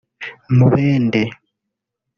[0.57, 1.21] Mubende